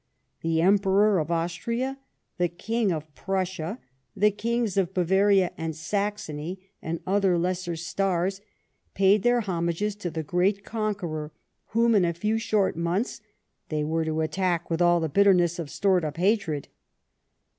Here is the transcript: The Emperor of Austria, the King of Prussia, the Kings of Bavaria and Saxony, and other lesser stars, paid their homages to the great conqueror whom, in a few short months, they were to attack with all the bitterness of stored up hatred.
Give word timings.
The 0.41 0.61
Emperor 0.61 1.19
of 1.19 1.29
Austria, 1.29 1.99
the 2.39 2.47
King 2.47 2.91
of 2.91 3.13
Prussia, 3.13 3.77
the 4.15 4.31
Kings 4.31 4.75
of 4.75 4.95
Bavaria 4.95 5.51
and 5.59 5.75
Saxony, 5.75 6.71
and 6.81 7.01
other 7.05 7.37
lesser 7.37 7.75
stars, 7.75 8.41
paid 8.95 9.21
their 9.21 9.41
homages 9.41 9.95
to 9.97 10.09
the 10.09 10.23
great 10.23 10.63
conqueror 10.65 11.31
whom, 11.67 11.93
in 11.93 12.03
a 12.03 12.13
few 12.15 12.39
short 12.39 12.75
months, 12.75 13.21
they 13.69 13.83
were 13.83 14.03
to 14.03 14.21
attack 14.21 14.71
with 14.71 14.81
all 14.81 14.99
the 14.99 15.07
bitterness 15.07 15.59
of 15.59 15.69
stored 15.69 16.03
up 16.03 16.17
hatred. 16.17 16.67